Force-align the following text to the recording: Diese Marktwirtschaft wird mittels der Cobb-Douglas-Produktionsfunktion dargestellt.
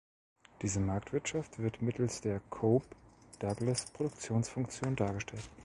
Diese 0.63 0.79
Marktwirtschaft 0.79 1.59
wird 1.59 1.83
mittels 1.83 2.21
der 2.21 2.39
Cobb-Douglas-Produktionsfunktion 2.49 4.95
dargestellt. 4.95 5.47